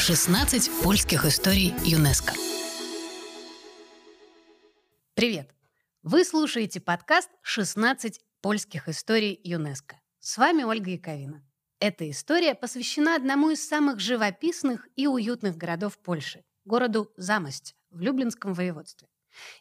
16 0.00 0.82
польских 0.82 1.26
историй 1.26 1.74
ЮНЕСКО. 1.84 2.32
Привет! 5.12 5.54
Вы 6.02 6.24
слушаете 6.24 6.80
подкаст 6.80 7.28
«16 7.44 8.14
польских 8.40 8.88
историй 8.88 9.38
ЮНЕСКО». 9.44 10.00
С 10.18 10.38
вами 10.38 10.62
Ольга 10.62 10.90
Яковина. 10.90 11.46
Эта 11.80 12.10
история 12.10 12.54
посвящена 12.54 13.14
одному 13.14 13.50
из 13.50 13.68
самых 13.68 14.00
живописных 14.00 14.88
и 14.96 15.06
уютных 15.06 15.58
городов 15.58 15.98
Польши– 15.98 16.44
городу 16.64 17.12
Замость 17.18 17.76
в 17.90 18.00
Люблинском 18.00 18.54
воеводстве. 18.54 19.06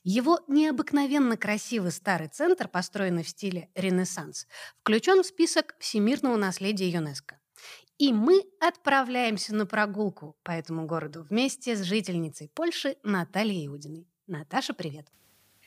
Его 0.03 0.39
необыкновенно 0.47 1.35
красивый 1.35 1.91
старый 1.91 2.29
центр, 2.29 2.69
построенный 2.69 3.23
в 3.23 3.29
стиле 3.29 3.69
Ренессанс, 3.75 4.47
включен 4.79 5.21
в 5.21 5.25
список 5.25 5.75
всемирного 5.79 6.37
наследия 6.37 6.89
ЮНЕСКО. 6.89 7.38
И 7.99 8.13
мы 8.13 8.45
отправляемся 8.61 9.53
на 9.53 9.65
прогулку 9.65 10.37
по 10.43 10.51
этому 10.51 10.87
городу 10.87 11.27
вместе 11.29 11.75
с 11.75 11.83
жительницей 11.83 12.49
Польши 12.55 12.95
Натальей 13.03 13.67
Иудиной. 13.67 14.07
Наташа, 14.25 14.73
привет. 14.73 15.11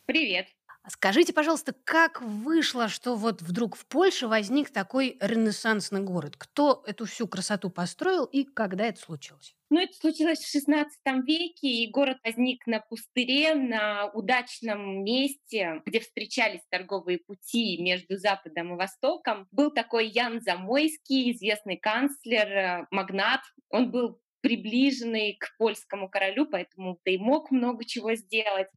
Привет. 0.06 0.46
Скажите, 0.88 1.32
пожалуйста, 1.32 1.74
как 1.84 2.20
вышло, 2.20 2.88
что 2.88 3.14
вот 3.14 3.40
вдруг 3.40 3.76
в 3.76 3.86
Польше 3.86 4.26
возник 4.26 4.70
такой 4.70 5.16
ренессансный 5.20 6.00
город? 6.00 6.34
Кто 6.36 6.82
эту 6.86 7.06
всю 7.06 7.28
красоту 7.28 7.70
построил 7.70 8.24
и 8.24 8.42
когда 8.42 8.86
это 8.86 9.00
случилось? 9.00 9.54
Ну, 9.70 9.80
это 9.80 9.94
случилось 9.94 10.40
в 10.40 10.54
XVI 10.54 10.86
веке, 11.24 11.68
и 11.68 11.90
город 11.90 12.18
возник 12.24 12.66
на 12.66 12.80
пустыре, 12.80 13.54
на 13.54 14.08
удачном 14.08 15.04
месте, 15.04 15.82
где 15.86 16.00
встречались 16.00 16.60
торговые 16.68 17.18
пути 17.18 17.80
между 17.80 18.18
Западом 18.18 18.74
и 18.74 18.76
Востоком. 18.76 19.46
Был 19.52 19.70
такой 19.70 20.08
Ян 20.08 20.40
Замойский, 20.40 21.32
известный 21.32 21.76
канцлер, 21.76 22.48
э, 22.48 22.86
магнат. 22.90 23.40
Он 23.70 23.90
был 23.92 24.20
приближенный 24.42 25.36
к 25.38 25.56
польскому 25.56 26.08
королю, 26.10 26.46
поэтому 26.46 26.98
и 27.04 27.16
мог 27.16 27.50
много 27.52 27.84
чего 27.84 28.14
сделать 28.14 28.68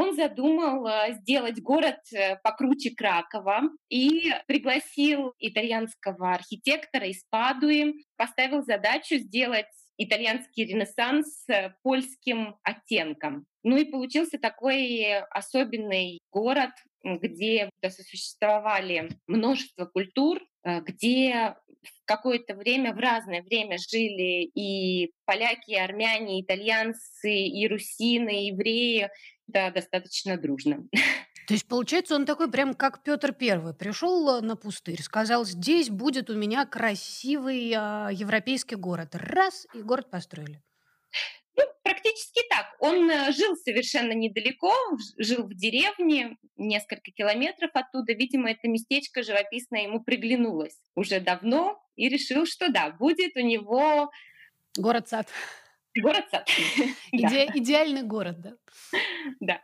он 0.00 0.14
задумал 0.14 0.86
э, 0.86 1.12
сделать 1.20 1.60
город 1.60 2.00
э, 2.12 2.36
покруче 2.42 2.90
Кракова 2.90 3.62
и 3.88 4.32
пригласил 4.46 5.34
итальянского 5.38 6.32
архитектора 6.32 7.06
из 7.06 7.22
Падуи, 7.30 8.06
поставил 8.16 8.62
задачу 8.62 9.16
сделать 9.16 9.66
итальянский 9.98 10.64
ренессанс 10.64 11.44
с 11.44 11.74
польским 11.82 12.56
оттенком. 12.62 13.44
Ну 13.62 13.76
и 13.76 13.84
получился 13.84 14.38
такой 14.38 15.18
особенный 15.30 16.20
город, 16.32 16.70
где 17.04 17.68
существовали 17.82 19.10
множество 19.26 19.84
культур, 19.84 20.40
э, 20.64 20.80
где 20.80 21.56
какое-то 22.04 22.54
время, 22.54 22.92
в 22.92 22.98
разное 22.98 23.42
время 23.42 23.78
жили 23.78 24.44
и 24.54 25.12
поляки, 25.24 25.70
и 25.70 25.76
армяне, 25.76 26.38
и 26.38 26.42
итальянцы, 26.42 27.32
и 27.32 27.68
русины, 27.68 28.44
и 28.44 28.46
евреи, 28.48 29.10
да, 29.46 29.70
достаточно 29.70 30.36
дружно. 30.36 30.86
То 31.46 31.54
есть, 31.54 31.66
получается, 31.66 32.14
он 32.14 32.26
такой 32.26 32.48
прям 32.48 32.74
как 32.74 33.02
Петр 33.02 33.32
Первый. 33.32 33.74
Пришел 33.74 34.38
э, 34.38 34.40
на 34.40 34.54
пустырь, 34.54 35.02
сказал, 35.02 35.44
здесь 35.44 35.90
будет 35.90 36.30
у 36.30 36.34
меня 36.34 36.64
красивый 36.64 37.70
э, 37.70 38.08
европейский 38.12 38.76
город. 38.76 39.16
Раз, 39.16 39.66
и 39.74 39.82
город 39.82 40.10
построили. 40.10 40.62
Ну, 41.60 41.72
практически 41.82 42.40
так. 42.48 42.74
Он 42.78 43.10
э, 43.10 43.32
жил 43.32 43.56
совершенно 43.56 44.12
недалеко, 44.12 44.72
жил 45.18 45.44
в 45.44 45.54
деревне, 45.54 46.38
несколько 46.56 47.10
километров 47.10 47.70
оттуда. 47.74 48.12
Видимо, 48.12 48.50
это 48.50 48.68
местечко 48.68 49.22
живописное 49.22 49.82
ему 49.82 50.02
приглянулось 50.02 50.78
уже 50.94 51.20
давно 51.20 51.82
и 51.96 52.08
решил, 52.08 52.46
что 52.46 52.70
да, 52.70 52.90
будет 52.90 53.36
у 53.36 53.40
него... 53.40 54.10
Город-сад. 54.76 55.28
Город-сад. 56.00 56.48
Иде- 57.12 57.50
идеальный 57.54 58.02
город, 58.02 58.40
да? 58.40 58.52
Да. 59.40 59.60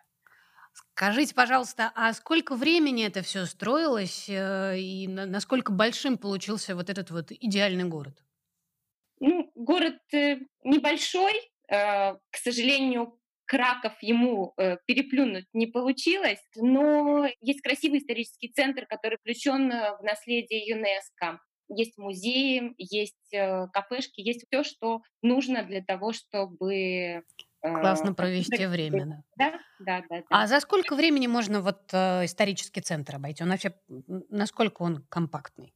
Скажите, 0.72 1.34
пожалуйста, 1.34 1.92
а 1.94 2.12
сколько 2.12 2.56
времени 2.56 3.06
это 3.06 3.22
все 3.22 3.47
строилось 3.47 4.28
э, 4.28 4.78
и 4.78 5.09
насколько 5.09 5.72
большим 5.72 6.19
получился 6.19 6.75
вот 6.75 6.91
этот 6.91 7.10
вот 7.10 7.31
идеальный 7.31 7.84
город? 7.84 8.22
Ну, 9.21 9.50
город 9.54 9.98
э, 10.12 10.41
небольшой, 10.65 11.32
к 11.69 12.37
сожалению, 12.37 13.19
Краков 13.44 13.94
ему 14.03 14.54
переплюнуть 14.87 15.47
не 15.53 15.66
получилось, 15.66 16.43
но 16.56 17.28
есть 17.41 17.60
красивый 17.60 18.00
исторический 18.00 18.49
центр, 18.49 18.87
который 18.87 19.19
включен 19.19 19.69
в 19.71 20.00
наследие 20.03 20.66
ЮНЕСКо 20.66 21.41
есть 21.69 21.99
музеи, 21.99 22.75
есть 22.78 23.32
э, 23.32 23.66
кафешки, 23.69 24.21
есть 24.21 24.47
все, 24.47 24.62
что 24.62 25.03
нужно 25.22 25.65
для 25.65 25.82
того, 25.82 26.12
чтобы 26.12 26.75
э, 26.75 27.22
Классно 27.60 28.15
провести 28.15 28.66
время, 28.66 29.25
да. 29.37 29.53
Да, 29.81 30.00
да, 30.00 30.04
да. 30.09 30.22
А 30.31 30.47
за 30.47 30.60
сколько 30.60 30.94
времени 30.94 31.27
можно 31.27 31.60
вот 31.60 31.91
э, 31.93 32.25
исторический 32.25 32.81
центр 32.81 33.16
обойти? 33.16 33.43
Он 33.43 33.50
вообще, 33.50 33.75
насколько 34.28 34.83
он 34.83 35.04
компактный? 35.09 35.75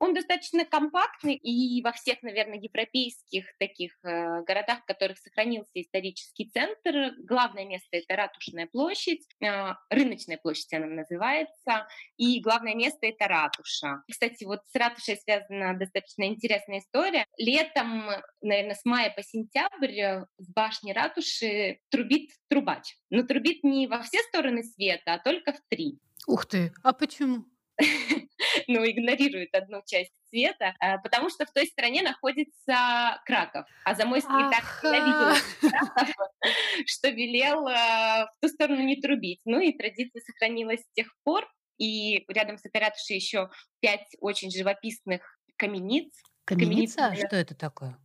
Он 0.00 0.14
достаточно 0.14 0.64
компактный, 0.64 1.34
и 1.34 1.82
во 1.82 1.92
всех, 1.92 2.22
наверное, 2.22 2.58
европейских 2.58 3.44
таких 3.58 3.92
э, 4.02 4.42
городах, 4.44 4.80
в 4.80 4.86
которых 4.86 5.18
сохранился 5.18 5.72
исторический 5.74 6.48
центр, 6.48 7.12
главное 7.18 7.66
место— 7.66 7.88
это 7.92 8.16
Ратушная 8.16 8.66
площадь, 8.66 9.26
э, 9.42 9.74
рыночная 9.90 10.38
площадь 10.38 10.72
она 10.72 10.86
называется, 10.86 11.86
и 12.16 12.40
главное 12.40 12.74
место— 12.74 12.98
это 13.02 13.28
ратуша. 13.28 14.02
Кстати, 14.10 14.44
вот 14.44 14.60
с 14.72 14.74
ратушей 14.74 15.18
связана 15.18 15.78
достаточно 15.78 16.24
интересная 16.24 16.78
история. 16.78 17.26
Летом, 17.36 18.10
наверное, 18.40 18.76
с 18.76 18.86
мая 18.86 19.10
по 19.14 19.22
сентябрь 19.22 20.24
с 20.38 20.48
башни 20.48 20.92
ратуши 20.92 21.78
трубит 21.90 22.30
трубач. 22.48 22.96
Но 23.10 23.22
трубит 23.22 23.62
не 23.64 23.86
во 23.86 24.00
все 24.00 24.20
стороны 24.20 24.62
света, 24.64 25.12
а 25.12 25.18
только 25.18 25.52
в 25.52 25.60
три. 25.68 25.98
Ух 26.26 26.46
ты, 26.46 26.72
а 26.82 26.94
почему? 26.94 27.44
ну, 28.70 28.88
игнорирует 28.88 29.54
одну 29.54 29.82
часть 29.84 30.12
света, 30.28 30.74
а, 30.78 30.98
потому 30.98 31.28
что 31.28 31.44
в 31.44 31.52
той 31.52 31.66
стране 31.66 32.02
находится 32.02 33.20
Краков. 33.24 33.66
А 33.84 33.94
Замойский 33.94 34.30
Ах. 34.32 34.52
так 34.52 34.84
ненавидел 34.84 35.36
что 36.86 37.08
велел 37.08 37.66
а, 37.66 38.26
в 38.26 38.40
ту 38.40 38.48
сторону 38.48 38.82
не 38.82 39.00
трубить. 39.00 39.40
Ну 39.44 39.60
и 39.60 39.76
традиция 39.76 40.22
сохранилась 40.22 40.80
с 40.80 40.92
тех 40.94 41.08
пор. 41.24 41.46
И 41.78 42.24
рядом 42.28 42.58
с 42.58 42.64
этой 42.66 42.80
ратушей 42.80 43.16
еще 43.16 43.50
пять 43.80 44.06
очень 44.20 44.50
живописных 44.50 45.22
камениц. 45.56 46.12
Каменица? 46.44 46.96
Каменица 46.96 47.26
что 47.26 47.36
это 47.36 47.54
такое? 47.54 47.98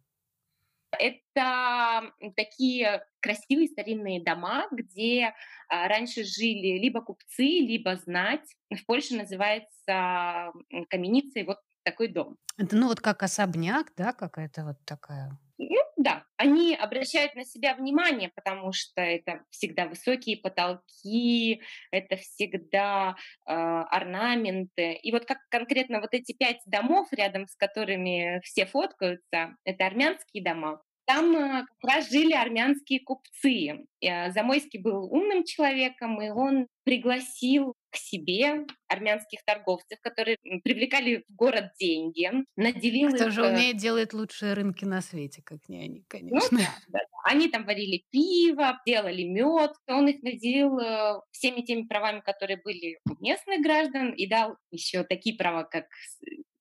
Это 0.99 2.11
такие 2.35 3.05
красивые 3.19 3.67
старинные 3.67 4.23
дома, 4.23 4.67
где 4.71 5.33
а, 5.67 5.87
раньше 5.87 6.23
жили 6.23 6.79
либо 6.79 7.01
купцы, 7.01 7.43
либо 7.43 7.95
знать. 7.95 8.47
В 8.69 8.85
Польше 8.85 9.15
называется 9.15 10.51
каменицей 10.89 11.43
вот 11.43 11.59
такой 11.83 12.07
дом. 12.07 12.37
Это 12.57 12.75
ну 12.75 12.87
вот 12.87 12.99
как 12.99 13.23
особняк, 13.23 13.93
да, 13.95 14.13
какая-то 14.13 14.65
вот 14.65 14.77
такая 14.85 15.37
ну 15.57 15.81
да, 15.97 16.25
они 16.37 16.75
обращают 16.75 17.35
на 17.35 17.45
себя 17.45 17.75
внимание, 17.75 18.31
потому 18.35 18.73
что 18.73 19.01
это 19.01 19.41
всегда 19.49 19.87
высокие 19.87 20.37
потолки, 20.37 21.61
это 21.91 22.17
всегда 22.17 23.15
э, 23.47 23.51
орнаменты. 23.53 24.93
И 24.93 25.11
вот 25.11 25.25
как 25.25 25.39
конкретно 25.49 26.01
вот 26.01 26.13
эти 26.13 26.33
пять 26.33 26.61
домов, 26.65 27.07
рядом 27.11 27.47
с 27.47 27.55
которыми 27.55 28.41
все 28.43 28.65
фоткаются, 28.65 29.55
это 29.63 29.85
армянские 29.85 30.43
дома. 30.43 30.81
Там 31.05 31.35
э, 31.35 31.65
как 31.67 31.89
раз 31.89 32.09
жили 32.09 32.33
армянские 32.33 32.99
купцы. 32.99 33.85
Э, 34.01 34.31
Замойский 34.31 34.79
был 34.79 35.05
умным 35.05 35.43
человеком, 35.43 36.21
и 36.21 36.29
он 36.29 36.67
пригласил 36.83 37.75
к 37.95 37.97
себе 37.97 38.65
армянских 38.87 39.43
торговцев, 39.45 39.99
которые 40.01 40.37
привлекали 40.63 41.23
в 41.27 41.35
город 41.35 41.71
деньги, 41.79 42.29
наделил 42.57 43.13
Кто 43.13 43.27
их... 43.27 43.31
же 43.31 43.41
э, 43.41 43.53
умеет 43.53 43.77
делать 43.77 44.13
лучшие 44.13 44.53
рынки 44.53 44.83
на 44.85 45.01
свете, 45.01 45.41
как 45.43 45.67
не 45.69 45.81
они, 45.81 45.99
ну 45.99 46.05
конечно. 46.07 46.47
Ну, 46.51 46.57
да, 46.59 46.69
да. 46.89 46.99
Они 47.23 47.47
там 47.47 47.65
варили 47.65 48.03
пиво, 48.11 48.79
делали 48.85 49.23
мед, 49.23 49.71
он 49.87 50.07
их 50.07 50.21
наделил 50.21 51.23
всеми 51.31 51.61
теми 51.61 51.87
правами, 51.87 52.19
которые 52.19 52.57
были 52.63 52.99
у 53.09 53.23
местных 53.23 53.61
граждан, 53.61 54.11
и 54.11 54.27
дал 54.27 54.57
еще 54.69 55.03
такие 55.03 55.35
права, 55.35 55.63
как 55.63 55.85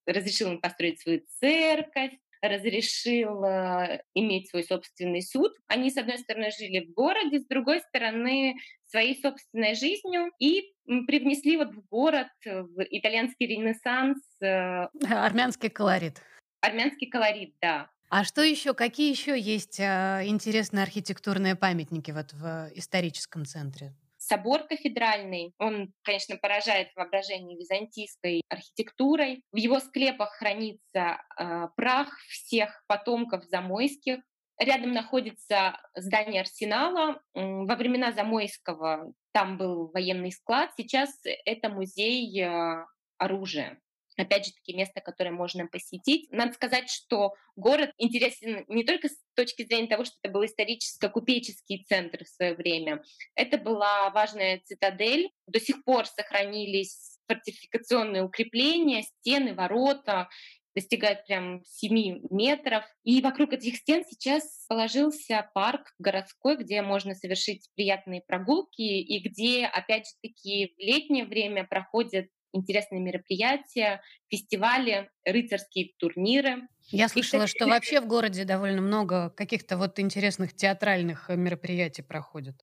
разрешил 0.07 0.53
им 0.53 0.61
построить 0.61 1.01
свою 1.01 1.23
церковь, 1.41 2.13
разрешил 2.49 3.45
э, 3.45 4.03
иметь 4.15 4.51
свой 4.51 4.65
собственный 4.65 5.23
суд. 5.23 5.53
Они, 5.67 5.91
с 5.91 5.97
одной 5.97 6.19
стороны, 6.19 6.51
жили 6.51 6.87
в 6.87 6.93
городе, 6.93 7.41
с 7.41 7.47
другой 7.47 7.81
стороны, 7.81 8.57
своей 8.87 9.21
собственной 9.21 9.75
жизнью 9.75 10.31
и 10.39 10.73
привнесли 10.85 11.57
вот 11.57 11.75
в 11.75 11.87
город, 11.89 12.29
в 12.45 12.85
итальянский 12.91 13.47
ренессанс. 13.47 14.19
Э, 14.41 14.89
армянский 15.09 15.71
колорит. 15.71 16.23
Армянский 16.61 17.09
колорит, 17.09 17.55
да. 17.61 17.91
А 18.11 18.25
что 18.25 18.43
еще, 18.43 18.75
какие 18.75 19.11
еще 19.11 19.39
есть 19.39 19.81
э, 19.81 20.23
интересные 20.27 20.83
архитектурные 20.85 21.57
памятники 21.57 22.11
вот 22.11 22.33
в 22.33 22.71
историческом 22.75 23.45
центре? 23.45 23.93
Собор 24.27 24.63
кафедральный, 24.67 25.53
он, 25.59 25.93
конечно, 26.03 26.37
поражает 26.37 26.89
воображение 26.97 27.59
византийской 27.59 28.43
архитектурой. 28.49 29.43
В 29.53 29.57
его 29.57 29.81
склепах 29.81 30.31
хранится 30.39 31.23
э, 31.39 31.69
прах 31.77 32.09
всех 32.29 32.83
потомков 32.87 33.45
замойских, 33.45 34.21
Рядом 34.59 34.93
находится 34.93 35.81
здание 35.97 36.41
арсенала. 36.43 37.21
Во 37.35 37.75
времена 37.75 38.13
Замойского 38.13 39.13
там 39.33 39.59
был 39.59 39.91
военный 39.93 40.31
склад. 40.31 40.71
Сейчас 40.77 41.11
это 41.45 41.69
музей 41.69 42.41
э, 42.41 42.87
оружия 43.19 43.81
опять 44.17 44.47
же 44.47 44.53
таки, 44.53 44.75
место, 44.75 45.01
которое 45.01 45.31
можно 45.31 45.67
посетить. 45.67 46.31
Надо 46.31 46.53
сказать, 46.53 46.91
что 46.91 47.35
город 47.57 47.91
интересен 47.99 48.65
не 48.69 48.85
только 48.85 49.09
с 49.09 49.17
точки 49.35 49.65
зрения 49.65 49.89
того, 49.89 50.05
что 50.05 50.17
это 50.23 50.33
был 50.33 50.45
историческо-купеческий 50.45 51.85
центр 51.89 52.25
в 52.25 52.29
свое 52.29 52.55
время. 52.55 53.03
Это 53.35 53.59
была 53.59 54.11
важная 54.11 54.61
цитадель. 54.65 55.31
До 55.47 55.61
сих 55.61 55.85
пор 55.85 56.07
сохранились 56.07 57.19
фортификационные 57.27 58.23
укрепления, 58.23 59.03
стены, 59.03 59.55
ворота, 59.55 60.29
достигают 60.75 61.25
прям 61.27 61.63
7 61.65 62.21
метров. 62.31 62.85
И 63.05 63.21
вокруг 63.23 63.53
этих 63.53 63.77
стен 63.77 64.05
сейчас 64.09 64.67
положился 64.69 65.49
парк 65.55 65.93
городской, 65.99 66.57
где 66.57 66.83
можно 66.83 67.15
совершить 67.15 67.69
приятные 67.75 68.23
прогулки 68.27 68.83
и 68.83 69.19
где, 69.27 69.67
опять 69.67 70.07
же 70.07 70.13
таки, 70.23 70.75
в 70.77 70.81
летнее 70.81 71.25
время 71.25 71.65
проходят 71.65 72.27
интересные 72.55 73.01
мероприятия, 73.01 74.01
фестивали, 74.29 75.11
рыцарские 75.25 75.93
турниры. 75.99 76.69
Я 76.91 77.09
слышала, 77.09 77.45
и, 77.45 77.47
что 77.47 77.67
вообще 77.67 78.01
в 78.01 78.07
городе 78.07 78.45
довольно 78.45 78.81
много 78.81 79.31
каких-то 79.31 79.77
вот 79.77 79.99
интересных 79.99 80.55
театральных 80.55 81.29
э, 81.29 81.37
мероприятий 81.37 82.03
проходит. 82.03 82.57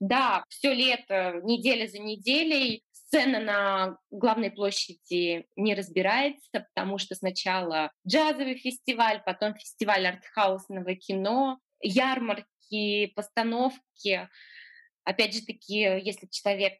Да, 0.00 0.44
все 0.48 0.72
лето, 0.72 1.40
неделя 1.42 1.86
за 1.86 1.98
неделей. 1.98 2.82
Сцена 2.92 3.38
на 3.38 3.98
главной 4.10 4.50
площади 4.50 5.46
не 5.56 5.74
разбирается, 5.74 6.66
потому 6.74 6.98
что 6.98 7.14
сначала 7.14 7.92
джазовый 8.06 8.56
фестиваль, 8.56 9.22
потом 9.24 9.54
фестиваль 9.54 10.06
артхаусного 10.06 10.96
кино, 10.96 11.58
ярмарки, 11.80 13.06
постановки. 13.14 14.28
Опять 15.04 15.34
же 15.34 15.44
таки, 15.44 15.78
если 16.02 16.26
человек 16.26 16.74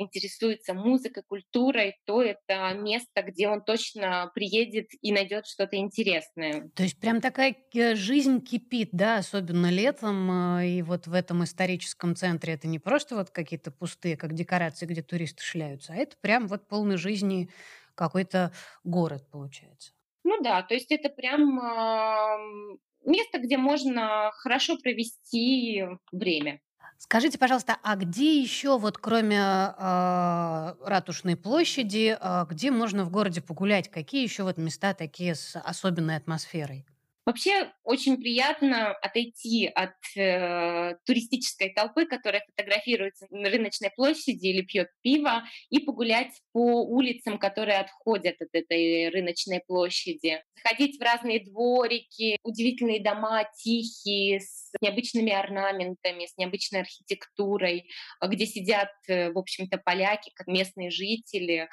интересуется 0.00 0.74
музыкой, 0.74 1.22
культурой, 1.26 1.96
то 2.04 2.22
это 2.22 2.72
место, 2.74 3.22
где 3.22 3.48
он 3.48 3.62
точно 3.62 4.30
приедет 4.34 4.88
и 5.00 5.12
найдет 5.12 5.46
что-то 5.46 5.76
интересное. 5.76 6.70
То 6.74 6.82
есть 6.82 6.98
прям 6.98 7.20
такая 7.20 7.56
жизнь 7.94 8.40
кипит, 8.40 8.90
да, 8.92 9.18
особенно 9.18 9.70
летом. 9.70 10.58
Э, 10.58 10.66
и 10.66 10.82
вот 10.82 11.06
в 11.06 11.14
этом 11.14 11.44
историческом 11.44 12.16
центре 12.16 12.54
это 12.54 12.66
не 12.66 12.78
просто 12.78 13.16
вот 13.16 13.30
какие-то 13.30 13.70
пустые, 13.70 14.16
как 14.16 14.34
декорации, 14.34 14.86
где 14.86 15.02
туристы 15.02 15.42
шляются, 15.42 15.92
а 15.92 15.96
это 15.96 16.16
прям 16.20 16.46
вот 16.46 16.68
полной 16.68 16.96
жизни 16.96 17.50
какой-то 17.94 18.52
город 18.84 19.28
получается. 19.30 19.92
Ну 20.24 20.42
да, 20.42 20.62
то 20.62 20.74
есть 20.74 20.90
это 20.90 21.08
прям 21.08 21.58
э, 21.58 22.78
место, 23.04 23.38
где 23.38 23.56
можно 23.56 24.30
хорошо 24.34 24.76
провести 24.78 25.84
время. 26.12 26.60
Скажите, 27.02 27.38
пожалуйста, 27.38 27.78
а 27.82 27.96
где 27.96 28.38
еще, 28.38 28.78
вот 28.78 28.98
кроме 28.98 29.38
э, 29.38 30.74
Ратушной 30.84 31.34
площади, 31.34 32.14
э, 32.20 32.46
где 32.50 32.70
можно 32.70 33.04
в 33.06 33.10
городе 33.10 33.40
погулять? 33.40 33.90
Какие 33.90 34.22
еще 34.22 34.42
вот 34.42 34.58
места 34.58 34.92
такие 34.92 35.34
с 35.34 35.58
особенной 35.58 36.16
атмосферой? 36.16 36.84
Вообще 37.26 37.70
очень 37.84 38.16
приятно 38.16 38.92
отойти 38.92 39.66
от 39.66 39.94
э, 40.16 40.96
туристической 41.04 41.72
толпы, 41.72 42.06
которая 42.06 42.42
фотографируется 42.46 43.26
на 43.30 43.48
рыночной 43.50 43.90
площади 43.94 44.46
или 44.46 44.62
пьет 44.62 44.88
пиво, 45.02 45.44
и 45.68 45.78
погулять 45.78 46.32
по 46.52 46.82
улицам, 46.82 47.38
которые 47.38 47.78
отходят 47.78 48.34
от 48.40 48.48
этой 48.52 49.10
рыночной 49.10 49.60
площади. 49.66 50.42
Заходить 50.56 50.98
в 50.98 51.02
разные 51.02 51.44
дворики, 51.44 52.36
удивительные 52.42 53.02
дома, 53.02 53.44
тихие, 53.56 54.40
с 54.40 54.69
необычными 54.80 55.32
орнаментами, 55.32 56.26
с 56.26 56.36
необычной 56.36 56.80
архитектурой, 56.80 57.88
где 58.22 58.46
сидят, 58.46 58.90
э, 59.08 59.32
в 59.32 59.38
общем-то, 59.38 59.78
поляки, 59.78 60.30
как 60.34 60.46
местные 60.46 60.90
жители, 60.90 61.68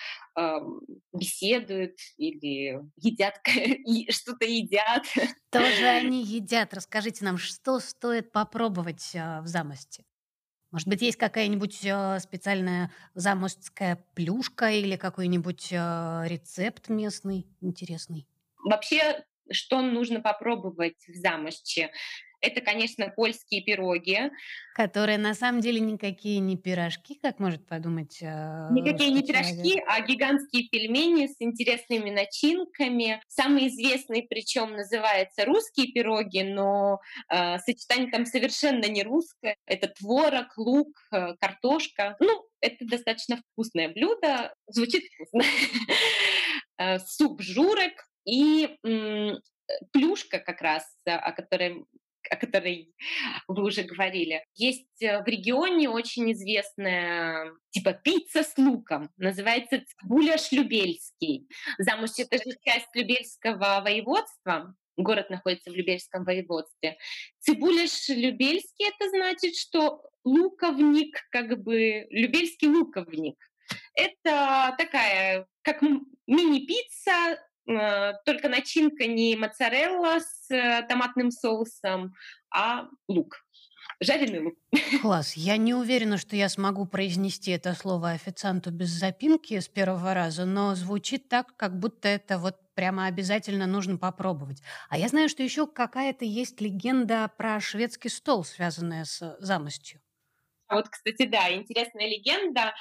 беседуют 1.14 1.96
или 2.18 2.80
едят, 2.98 3.40
что-то 4.10 4.46
едят. 4.46 5.06
Тоже 5.52 5.86
они 5.86 6.24
едят? 6.24 6.74
Расскажите 6.74 7.26
нам, 7.26 7.38
что 7.38 7.80
стоит 7.80 8.32
попробовать 8.32 9.16
а, 9.16 9.42
в 9.42 9.48
Замосте? 9.48 10.04
Может 10.72 10.88
быть, 10.88 11.02
есть 11.02 11.18
какая-нибудь 11.18 11.86
а, 11.86 12.20
специальная 12.20 12.92
замостская 13.14 14.04
плюшка 14.16 14.70
или 14.70 14.96
какой-нибудь 14.96 15.70
а, 15.74 16.26
рецепт 16.28 16.90
местный 16.90 17.48
интересный? 17.62 18.28
Вообще, 18.64 19.24
что 19.52 19.82
нужно 19.82 20.22
попробовать 20.22 20.98
в 21.08 21.16
Замосче? 21.16 21.92
Это, 22.40 22.62
конечно, 22.62 23.10
польские 23.10 23.62
пироги. 23.62 24.32
Которые 24.76 25.18
на 25.18 25.34
самом 25.34 25.60
деле 25.60 25.80
никакие 25.80 26.40
не 26.40 26.56
пирожки, 26.56 27.16
как 27.16 27.40
может 27.40 27.66
подумать 27.66 28.20
э, 28.22 28.68
Никакие 28.72 29.10
не 29.12 29.24
пирожки, 29.24 29.82
а 29.88 30.02
гигантские 30.02 30.70
пельмени 30.70 31.28
с 31.28 31.36
интересными 31.40 32.12
начинками. 32.12 33.20
Самый 33.28 33.70
известный, 33.70 34.22
причем 34.30 34.74
называется 34.74 35.46
русские 35.46 35.92
пироги, 35.92 36.44
но 36.44 37.00
э, 37.30 37.58
сочетание 37.58 38.12
там 38.12 38.28
совершенно 38.28 38.86
не 38.86 39.02
русское. 39.02 39.56
Это 39.66 39.88
творог, 39.88 40.56
лук, 40.58 40.96
э, 41.12 41.34
картошка. 41.40 42.16
Ну, 42.20 42.48
это 42.62 42.86
достаточно 42.86 43.42
вкусное 43.54 43.90
блюдо. 43.90 44.54
Звучит 44.68 45.04
вкусно. 45.14 45.44
Э, 46.80 47.00
суп 47.00 47.42
журок 47.42 47.94
и 48.24 48.78
плюшка 49.92 50.38
как 50.38 50.62
раз, 50.62 50.86
о 51.06 51.32
которой 51.32 51.86
о 52.30 52.36
которой 52.36 52.94
вы 53.48 53.64
уже 53.64 53.84
говорили. 53.84 54.44
Есть 54.56 55.02
э, 55.02 55.22
в 55.24 55.28
регионе 55.28 55.90
очень 55.90 56.32
известная 56.32 57.54
типа 57.72 57.94
пицца 57.94 58.44
с 58.44 58.58
луком, 58.58 59.10
называется 59.18 59.84
Цибуля 59.86 60.38
Шлюбельский. 60.38 61.48
Замуж 61.78 62.12
это 62.18 62.38
же 62.38 62.58
часть 62.64 62.90
Любельского 62.94 63.82
воеводства, 63.84 64.76
город 64.98 65.30
находится 65.30 65.72
в 65.72 65.76
Любельском 65.76 66.24
воеводстве. 66.26 66.98
Цибуля 67.40 67.88
Шлюбельский 67.88 68.88
это 68.88 69.10
значит, 69.10 69.56
что 69.56 70.02
луковник, 70.24 71.18
как 71.30 71.62
бы 71.64 72.08
Любельский 72.10 72.68
луковник. 72.68 73.38
Это 73.94 74.76
такая, 74.78 75.48
как 75.62 75.82
мини-пицца 75.82 77.40
только 78.26 78.50
начинка 78.50 79.06
не 79.08 79.36
моцарелла 79.36 80.20
с 80.20 80.50
э, 80.50 80.86
томатным 80.88 81.32
соусом, 81.32 82.14
а 82.50 82.88
лук. 83.08 83.44
Жареный 84.00 84.40
лук. 84.42 84.56
Класс. 85.02 85.34
Я 85.34 85.58
не 85.58 85.74
уверена, 85.74 86.18
что 86.18 86.36
я 86.36 86.50
смогу 86.50 86.86
произнести 86.86 87.52
это 87.52 87.74
слово 87.74 88.12
официанту 88.12 88.72
без 88.72 88.90
запинки 88.90 89.60
с 89.60 89.68
первого 89.68 90.14
раза, 90.14 90.46
но 90.46 90.76
звучит 90.76 91.30
так, 91.30 91.56
как 91.58 91.80
будто 91.80 92.08
это 92.08 92.38
вот 92.38 92.58
прямо 92.76 93.08
обязательно 93.08 93.66
нужно 93.66 93.98
попробовать. 93.98 94.62
А 94.90 94.98
я 94.98 95.08
знаю, 95.08 95.30
что 95.30 95.42
еще 95.42 95.66
какая-то 95.66 96.26
есть 96.26 96.62
легенда 96.62 97.30
про 97.38 97.60
шведский 97.60 98.10
стол, 98.10 98.44
связанная 98.44 99.06
с 99.06 99.36
замостью. 99.40 100.00
Вот, 100.70 100.90
кстати, 100.90 101.26
да, 101.26 101.52
интересная 101.54 102.08
легенда. 102.08 102.74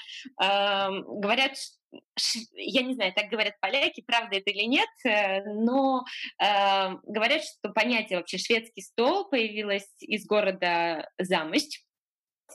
Э, 0.43 0.89
говорят, 0.91 1.57
я 2.53 2.83
не 2.83 2.95
знаю, 2.95 3.13
так 3.15 3.29
говорят 3.29 3.55
поляки, 3.61 4.03
правда 4.07 4.37
это 4.37 4.51
или 4.51 4.65
нет, 4.65 4.89
э, 5.05 5.45
но 5.45 6.05
э, 6.43 6.97
говорят, 7.05 7.43
что 7.45 7.71
понятие 7.71 8.19
вообще 8.19 8.39
шведский 8.39 8.83
стол 8.83 9.29
появилось 9.29 9.89
из 10.01 10.27
города 10.27 11.09
Замощ, 11.19 11.81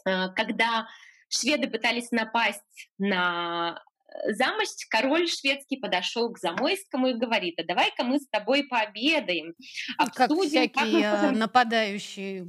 э, 0.05 0.29
когда 0.35 0.88
шведы 1.29 1.69
пытались 1.69 2.11
напасть 2.11 2.89
на 2.97 3.81
Замощ, 4.27 4.70
король 4.89 5.27
шведский 5.27 5.77
подошел 5.77 6.32
к 6.32 6.39
Замойскому 6.39 7.08
и 7.08 7.13
говорит, 7.13 7.60
а 7.60 7.63
давай-ка 7.63 8.03
мы 8.03 8.20
с 8.20 8.27
тобой 8.27 8.63
пообедаем, 8.63 9.53
обсудим, 9.98 10.13
как 10.18 10.32
всякие 10.48 10.72
как 10.74 10.88
мы 10.88 11.22
можем... 11.22 11.39
нападающие. 11.39 12.41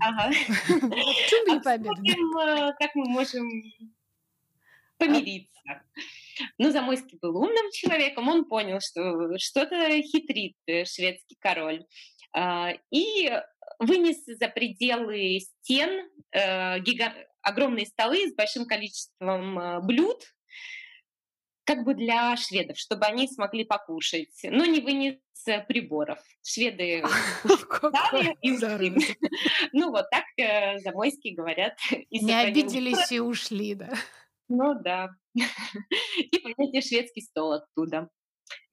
Ага. 0.00 0.28
Обсудим, 0.28 1.62
как 2.78 2.94
мы 2.94 3.08
можем 3.08 3.48
помириться. 4.98 5.82
Но 6.58 6.70
Замойский 6.70 7.18
был 7.20 7.36
умным 7.36 7.70
человеком, 7.72 8.28
он 8.28 8.44
понял, 8.44 8.80
что 8.80 9.36
что-то 9.38 9.90
хитрит 10.02 10.56
э, 10.66 10.84
шведский 10.84 11.36
король. 11.40 11.84
А, 12.32 12.72
и 12.90 13.32
вынес 13.78 14.24
за 14.24 14.48
пределы 14.48 15.40
стен 15.40 16.08
э, 16.32 16.78
огромные 17.42 17.86
столы 17.86 18.28
с 18.28 18.34
большим 18.34 18.66
количеством 18.66 19.58
э, 19.58 19.80
блюд, 19.80 20.22
как 21.68 21.84
бы 21.84 21.92
для 21.92 22.34
шведов, 22.38 22.78
чтобы 22.78 23.04
они 23.04 23.28
смогли 23.28 23.62
покушать, 23.62 24.40
но 24.42 24.64
не 24.64 24.80
вынес 24.80 25.16
приборов. 25.68 26.18
Шведы 26.42 27.04
и 28.42 28.52
ушли. 28.52 29.16
Ну 29.74 29.90
вот 29.90 30.06
так 30.10 30.24
Замойский 30.80 31.34
говорят. 31.34 31.76
Не 32.10 32.40
обиделись 32.40 33.12
и 33.12 33.20
ушли, 33.20 33.74
да? 33.74 33.90
Ну 34.48 34.80
да. 34.82 35.10
И 35.34 36.38
понятие 36.38 36.80
шведский 36.80 37.20
стол 37.20 37.52
оттуда. 37.52 38.08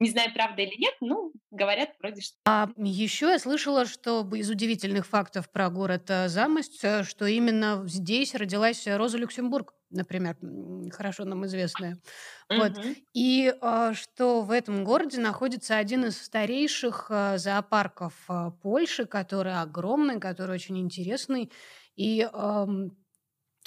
Не 0.00 0.08
знаю, 0.08 0.32
правда 0.32 0.62
или 0.62 0.74
нет, 0.78 0.94
но 1.00 1.30
говорят 1.50 1.90
вроде 2.00 2.22
что. 2.22 2.36
А 2.46 2.70
еще 2.76 3.26
я 3.28 3.38
слышала, 3.38 3.84
что 3.86 4.26
из 4.34 4.50
удивительных 4.50 5.06
фактов 5.06 5.50
про 5.50 5.68
город 5.70 6.06
э, 6.08 6.28
Замость, 6.28 6.82
э, 6.82 7.02
что 7.04 7.26
именно 7.26 7.82
здесь 7.86 8.34
родилась 8.34 8.86
Роза 8.86 9.18
Люксембург, 9.18 9.74
например, 9.96 10.36
хорошо 10.92 11.24
нам 11.24 11.44
известная. 11.46 11.98
Вот. 12.54 12.78
Мгм. 12.78 12.94
И 13.14 13.52
а, 13.60 13.94
что 13.94 14.42
в 14.42 14.50
этом 14.50 14.84
городе 14.84 15.20
находится 15.20 15.76
один 15.76 16.04
из 16.06 16.20
старейших 16.20 17.06
а, 17.10 17.38
зоопарков 17.38 18.14
а, 18.28 18.50
Польши, 18.50 19.06
который 19.06 19.60
огромный, 19.60 20.20
который 20.20 20.54
очень 20.54 20.78
интересный. 20.78 21.52
И 21.96 22.28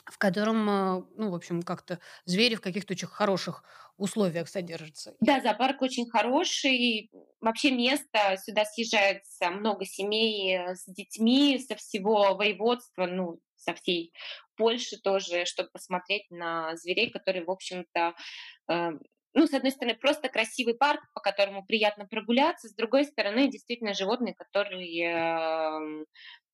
в 0.06 0.18
котором, 0.18 0.66
ну, 0.66 1.30
в 1.30 1.36
общем, 1.36 1.62
как-то 1.62 2.00
звери 2.26 2.56
в 2.56 2.62
каких-то 2.62 2.94
очень 2.94 3.08
хороших 3.08 3.64
условиях 3.98 4.50
содержатся. 4.50 5.14
Да, 5.22 5.42
зоопарк 5.42 5.82
очень 5.82 6.10
хороший. 6.10 7.12
Вообще 7.42 7.72
место, 7.72 8.38
сюда 8.44 8.66
съезжается 8.66 9.50
много 9.52 9.86
семей 9.86 10.58
э, 10.58 10.76
с 10.76 10.86
детьми 10.86 11.60
со 11.60 11.76
всего 11.76 12.36
воеводства, 12.36 13.06
ну, 13.06 13.40
со 13.58 13.74
всей 13.74 14.14
Польши 14.60 14.98
тоже, 15.04 15.46
чтобы 15.46 15.72
посмотреть 15.74 16.25
на 16.32 16.78
зверей, 16.78 17.12
которые, 17.12 17.46
в 17.46 17.51
общем-то, 17.51 18.16
э, 18.72 18.92
ну, 19.34 19.48
с 19.48 19.54
одной 19.54 19.72
стороны, 19.72 19.98
просто 19.98 20.30
красивый 20.30 20.75
парк, 20.75 21.01
по 21.13 21.22
которому 21.22 21.66
приятно 21.66 22.06
прогуляться, 22.08 22.68
с 22.70 22.75
другой 22.75 23.06
стороны, 23.06 23.50
действительно, 23.50 23.94
животные, 23.94 24.36
которые 24.36 25.06
эм, 25.06 26.06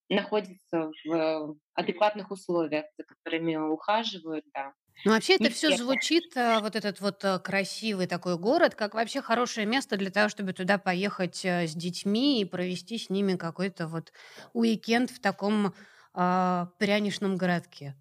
находятся 0.09 0.91
в 1.05 1.55
адекватных 1.75 2.31
условиях, 2.31 2.85
за 2.97 3.05
которыми 3.05 3.55
ухаживают, 3.55 4.45
да. 4.53 4.73
Ну, 5.03 5.11
вообще 5.11 5.35
это 5.35 5.51
все 5.51 5.71
звучит, 5.71 6.33
вот 6.35 6.75
этот 6.75 6.99
вот 6.99 7.23
красивый 7.43 8.07
такой 8.07 8.39
город, 8.39 8.73
как 8.73 8.95
вообще 8.95 9.21
хорошее 9.21 9.67
место 9.67 9.97
для 9.97 10.09
того, 10.09 10.29
чтобы 10.29 10.51
туда 10.53 10.79
поехать 10.79 11.45
с 11.45 11.75
детьми 11.75 12.41
и 12.41 12.45
провести 12.45 12.97
с 12.97 13.11
ними 13.11 13.35
какой-то 13.35 13.87
вот 13.87 14.11
уикенд 14.53 15.11
в 15.11 15.21
таком 15.21 15.75
а, 16.15 16.71
пряничном 16.79 17.35
городке. 17.35 17.95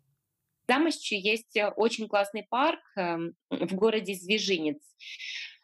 В 0.67 0.73
Замощу 0.73 1.15
есть 1.17 1.57
э, 1.57 1.69
очень 1.69 2.09
классный 2.09 2.47
парк 2.49 2.81
эм, 2.97 3.35
в 3.51 3.75
городе 3.75 4.15
Звежинец. 4.15 4.81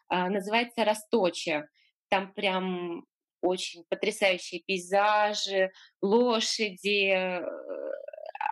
А, 0.09 0.29
Называется 0.29 0.85
Росточе. 0.85 1.67
Там 2.09 2.33
прям 2.33 3.05
очень 3.41 3.83
потрясающие 3.89 4.61
пейзажи, 4.61 5.71
лошади, 6.01 7.41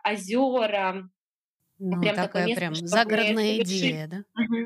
озера. 0.04 1.10
Ну, 1.80 2.02
Прям 2.02 2.16
такое 2.16 2.46
место, 2.46 2.60
прям 2.60 2.76
загородная 2.76 3.58
идиллия, 3.58 4.08
да? 4.08 4.24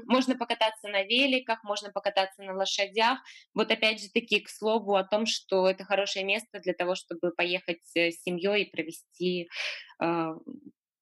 Можно 0.08 0.36
покататься 0.36 0.88
на 0.88 1.04
великах, 1.04 1.64
можно 1.64 1.92
покататься 1.92 2.42
на 2.44 2.54
лошадях. 2.54 3.20
Вот 3.54 3.72
опять 3.72 4.02
же 4.02 4.10
таки, 4.10 4.40
к 4.40 4.50
слову 4.50 4.96
о 4.96 5.04
том, 5.04 5.26
что 5.26 5.70
это 5.70 5.86
хорошее 5.86 6.26
место 6.26 6.60
для 6.60 6.74
того, 6.74 6.96
чтобы 6.96 7.32
поехать 7.32 7.82
э, 7.96 8.12
с 8.12 8.24
семьей 8.24 8.64
и 8.64 8.72
провести 8.72 9.48
а, 10.00 10.34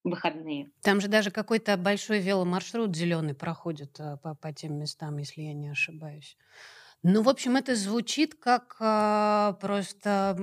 выходные. 0.04 0.72
Там 0.82 1.00
же 1.00 1.08
даже 1.08 1.32
какой-то 1.32 1.78
большой 1.78 2.20
веломаршрут 2.20 2.96
зеленый 2.96 3.34
проходит 3.34 4.00
а, 4.00 4.18
по, 4.18 4.36
по 4.36 4.52
тем 4.52 4.78
местам, 4.80 5.18
если 5.18 5.42
я 5.42 5.54
не 5.54 5.70
ошибаюсь. 5.70 6.38
Ну, 7.04 7.24
в 7.24 7.30
общем, 7.30 7.56
это 7.56 7.76
звучит 7.76 8.36
как 8.36 8.76
а, 8.80 9.54
просто 9.60 10.38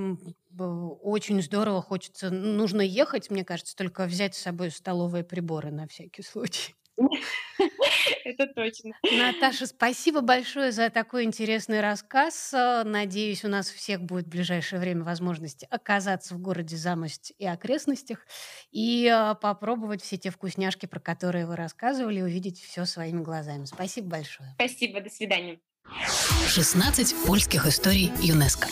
очень 0.58 1.40
здорово. 1.40 1.82
Хочется, 1.82 2.30
нужно 2.30 2.80
ехать, 2.80 3.30
мне 3.30 3.44
кажется, 3.44 3.76
только 3.76 4.06
взять 4.06 4.34
с 4.34 4.42
собой 4.42 4.70
столовые 4.70 5.24
приборы 5.24 5.70
на 5.70 5.86
всякий 5.86 6.22
случай. 6.22 6.74
Это 8.24 8.46
точно. 8.48 8.92
Наташа, 9.04 9.66
спасибо 9.66 10.20
большое 10.20 10.72
за 10.72 10.90
такой 10.90 11.24
интересный 11.24 11.80
рассказ. 11.80 12.52
Э, 12.52 12.82
Надеюсь, 12.84 13.44
у 13.44 13.48
нас 13.48 13.70
всех 13.70 14.02
будет 14.02 14.26
в 14.26 14.30
ближайшее 14.30 14.80
время 14.80 15.04
возможность 15.04 15.64
оказаться 15.70 16.34
в 16.34 16.40
городе 16.40 16.76
Замость 16.76 17.32
и 17.38 17.46
окрестностях 17.46 18.26
и 18.70 19.06
э, 19.06 19.34
попробовать 19.40 20.02
все 20.02 20.16
те 20.18 20.30
вкусняшки, 20.30 20.86
про 20.86 21.00
которые 21.00 21.46
вы 21.46 21.56
рассказывали, 21.56 22.20
увидеть 22.20 22.60
все 22.60 22.84
своими 22.84 23.22
глазами. 23.22 23.64
Спасибо 23.64 24.08
большое. 24.08 24.50
Спасибо, 24.56 25.00
до 25.00 25.08
свидания. 25.08 25.60
16 26.48 27.14
польских 27.26 27.66
историй 27.66 28.12
ЮНЕСКО. 28.20 28.68